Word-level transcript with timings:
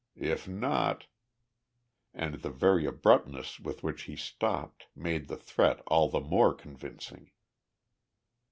If 0.15 0.47
not" 0.47 1.05
and 2.15 2.41
the 2.41 2.49
very 2.49 2.87
abruptness 2.87 3.59
with 3.59 3.83
which 3.83 4.01
he 4.05 4.15
stopped 4.15 4.87
made 4.95 5.27
the 5.27 5.37
threat 5.37 5.83
all 5.85 6.09
the 6.09 6.19
more 6.19 6.55
convincing. 6.55 7.29